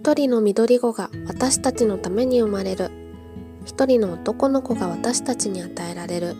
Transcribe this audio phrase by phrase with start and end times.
[0.00, 2.90] 一人の緑子が私たちのために生まれる。
[3.66, 6.36] 一人の男の子が私たちに与えられる。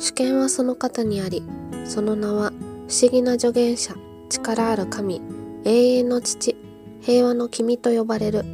[0.00, 1.44] 主権はその方にあり
[1.84, 2.50] その名は
[2.88, 3.94] 不思議な助言者
[4.28, 5.22] 力ある神
[5.64, 6.56] 永遠の父
[7.00, 8.44] 平和の君と呼ばれる。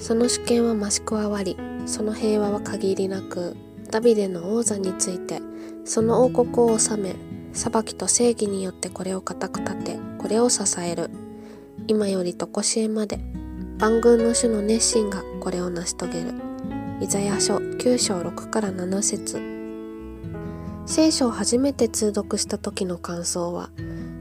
[0.00, 3.56] その主権は増し加わりその平和は限りなく
[3.88, 5.40] ダビデの王座について
[5.84, 7.14] その王国を治め
[7.52, 11.08] 裁きと正義によってこれを固く立てこれを支える。
[11.86, 13.20] 今よりとこしえまで
[13.84, 16.32] 万軍の主の熱心がこれを成し遂げる。
[17.02, 19.42] イザヤ書9章6から7節。
[20.86, 23.68] 聖書を初めて通読した時の感想は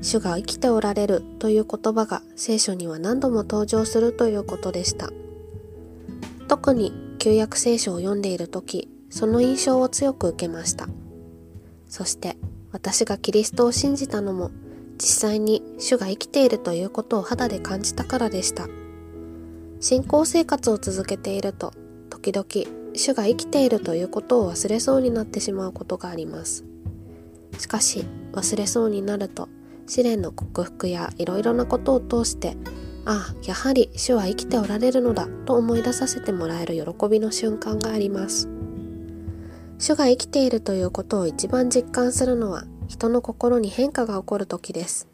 [0.02, 5.12] 主が生きておられるという言葉が聖書には何度も登場するということでした。
[6.50, 10.90] 特に旧約聖書を読んでいる時その印象を強く受けました。
[11.88, 12.36] そして
[12.74, 14.52] 私がキリストを信じたのも
[14.98, 18.68] 実際に主が生きているということを肌で感じたからでした。
[19.84, 21.74] 信仰生活を続けていると
[22.10, 22.48] 時々
[22.96, 26.64] 主が生きているということを忘れそうになってしまうことがあります。
[27.60, 29.50] しかし忘れそうになると
[29.86, 32.56] 試練の克服やいろいろなことを通して
[33.04, 38.48] ああやはり主は生きておられるのだと思い出させてもらえる喜びの瞬間があります。
[39.80, 45.10] 主が生きているということを一番実感するのは人の心に変化が起こる時です。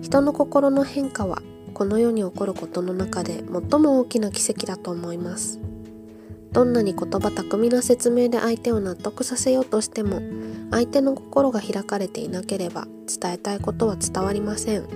[0.00, 1.42] 人の心の変化は
[1.78, 5.60] この世に起こることの中で最も大きな奇跡だと思います。
[6.50, 10.20] どんなに言葉巧みな説明で相手を納得させようとしても
[10.72, 14.88] 相手の心が開かれていなければ伝えたいことは伝わりません。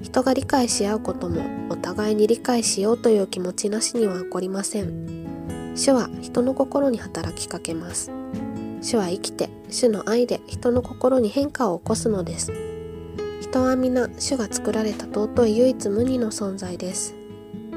[0.00, 5.74] 人が理解し合うこともお互いに理解しようという気持ちなしには起こりません。
[5.74, 8.12] 主は人の心に働きかけます。
[8.82, 12.67] 主は生きて主の愛で人の心に変化を起こすのです。
[13.50, 17.14] 人は皆主が作られた尊い唯一無二の存在です。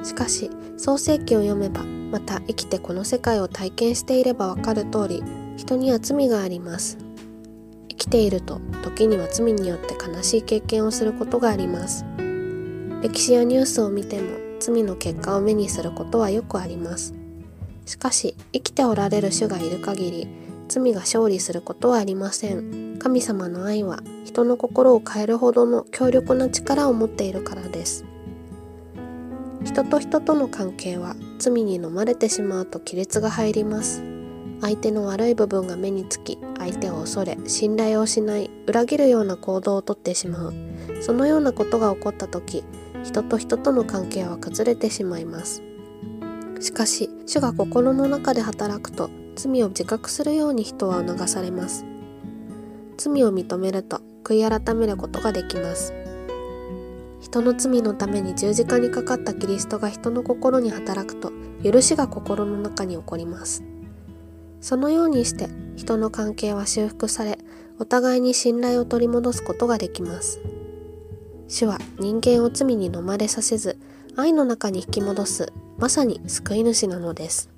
[0.04, 5.24] しかし創世記を読めばまた生きてこの世界を体験していればわかる通り
[5.56, 6.98] 人には罪があります。
[7.88, 12.06] 生きていると時には罪によって悲しい経験をすることがあります。
[13.02, 17.14] 歴史やニュースを見ても罪の結果を目にすることはよくあります。
[17.86, 20.28] しかし生きておられる主がいる限り
[20.72, 22.98] 罪が勝利することはありません。
[22.98, 28.06] 神様の愛は人の心を変えるほどの強力な力を持っているからです。
[29.66, 34.02] 人と人との関係は罪に飲まれてしまうと亀裂が入ります。
[34.62, 40.54] 相手の悪い部分が目につき相手を恐れ信頼を失い裏切るような行動をとってしまう。
[41.02, 42.64] そのようなことが起こった時
[43.04, 45.62] 人と人との関係は崩れてしまいます。
[46.62, 51.86] しかし主が心の中で働くと罪を自覚するように人は促されます。
[52.98, 55.94] 罪を認めると悔い改めることができます。
[57.20, 61.32] 人の罪のために十字架にかかったキリストが人の心に働くと
[61.64, 63.64] 許しが心の中に起こります。
[64.60, 67.40] そのようにして人の関係は修復され
[67.80, 70.42] お互いに信頼を取り戻すことができます。
[71.48, 73.78] 主は人間を罪に飲まれさせず
[74.16, 77.50] 愛の中に引き戻すまさに救い主なのです。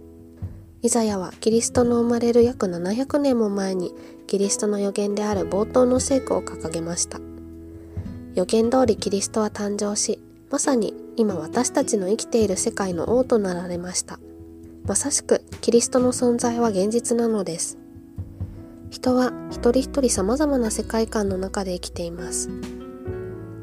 [0.84, 3.94] イザヤはキリストの生まれる約700年も前に
[4.28, 7.22] キリストの予言である冒頭の聖句を掲げました。
[8.36, 10.20] 予言通りキリストは誕生し、
[10.52, 14.20] まさに今私たちの生きている世界の王となられました。
[14.86, 17.78] まさしくキリストの存在は現実なのです。
[18.90, 22.50] 人は一人一人様々な世界観の中で生きています。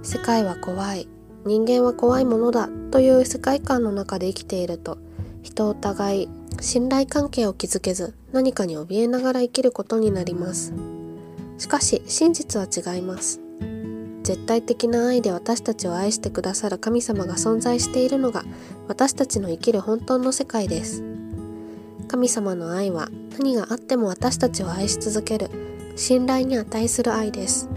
[0.03, 1.07] 世界は怖い、
[1.45, 4.97] 人間は怖いものだという世界観の中で生きていると
[5.43, 6.29] 人を互い
[6.61, 10.75] 信頼関係を築けず何かに怯えながら生きることになります。
[11.59, 13.41] しかし真実は違います。
[14.23, 18.45] 絶対的な愛で私たちを愛してくださる神様が存在しているのが
[18.87, 21.03] 私たちの生きる本当の世界です。
[22.07, 23.09] 神様の愛は
[23.39, 25.51] 何があっても私たちを愛し続ける
[25.97, 27.69] 信頼に値する愛です。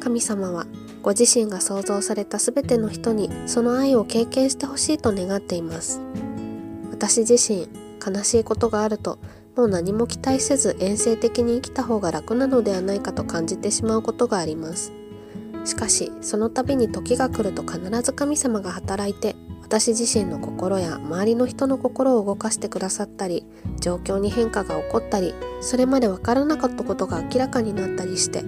[0.00, 0.66] 神様は
[1.02, 6.00] ご自身が創造された全ての人にその愛を経験してほしいと願っています。
[7.00, 7.66] 私自身
[8.06, 9.18] 悲しいことがあると
[9.56, 14.92] もう何も期待せず遠征的に生きた方が楽なのではないかと感じてしまうことがあります。
[15.64, 23.46] しかしその度に時が来ると必ず神様が働いて私自身の心や周りの人の心を動かしてくださったり
[23.80, 28.42] 状況に変化が起こったりそれまで分からなかったことが明らかになったりして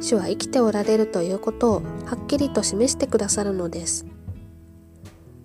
[0.00, 4.06] 主は生きておられるということをはっきりと示してくださるのです。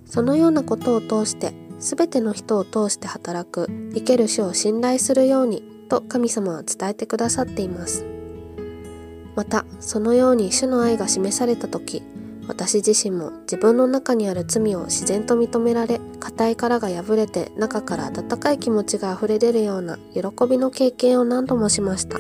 [0.05, 8.05] そのようなことを通して全ての人を通して働く生ける主を信頼するようにと神様は伝えてくださっています。
[9.35, 12.03] またそのように主の愛が示された時
[12.47, 22.19] 私自身も自分の中にある罪を自然と認められ硬い殻が破れて中から温かい気持ちが溢れ出るような喜びの経験を何度もしました。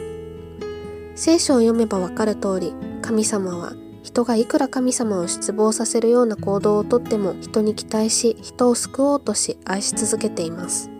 [1.15, 3.73] 聖書を読めばわかる通り神様は
[4.03, 10.91] 人がいくら神様を失望させるような行動をとっても人に期待し人を救おうとし愛し続けています。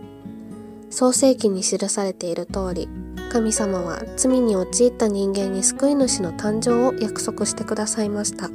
[0.90, 2.88] 創世記に記されている通り
[3.32, 8.50] 神様は罪に陥った人間に救い主の誕生を約束してくださいました。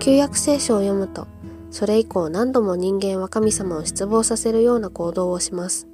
[0.00, 1.28] 旧約聖書を読むと
[1.70, 5.86] それ以降何度も人間は神様を失望させるような行動をします。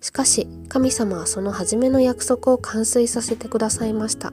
[0.00, 4.32] しかし神様はその初めの約束を完遂させてくださいました。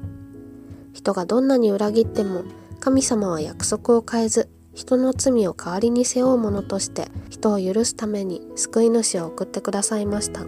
[0.98, 2.44] 人がどんなに裏切っても
[2.80, 10.48] 神様は約束を変えず人の罪を代わりに背負うものとして人を許すために救い主を送ってくださいました。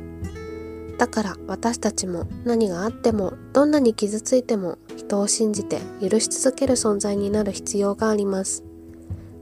[0.98, 8.64] だから私たちも何があってもどんなに傷ついても人を信じて許し続ける存在になる必要があります。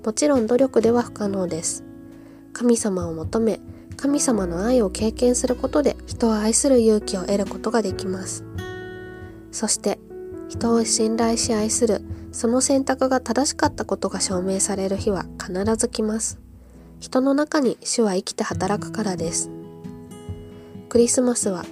[0.03, 1.85] もちろん努力では不可能です。
[2.51, 3.61] 神様を求め
[3.95, 8.43] 神様の愛を経験することで人を愛する勇気を得ることができます。
[9.51, 9.99] そして
[10.49, 12.01] 人を信頼し愛する。
[12.31, 16.39] その選択が正しかったことが証明される日は必ず来ます。
[16.99, 19.49] 人の中に主は生きて働くからです。
[20.89, 21.65] クリスマスは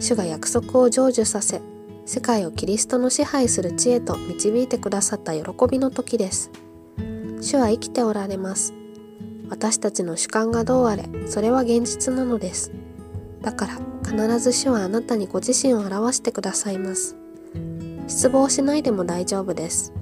[0.00, 1.60] 主が約束を成就させ
[2.04, 6.50] 世界をキリストの支配する知恵と導いてくださった喜びの時です。
[7.40, 8.74] 主は生きておられます。
[9.50, 12.72] 私たちの主観がどうあれそれは現実なのです。
[13.40, 17.21] だから必ず主はあなたにご自身を表してくださいます。
[18.06, 19.92] 失望しないでも大丈夫です。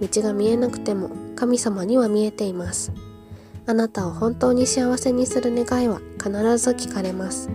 [0.00, 2.92] 道が見えなくても神様には見えています。
[3.66, 7.48] あなたを本当に幸せにする願いは必ず聞かれます。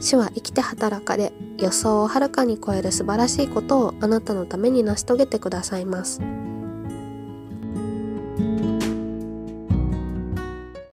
[0.00, 6.20] 主は生きて働かれ予想をはるかに超える素晴らしいことをあなたのために成し遂げてくださいます。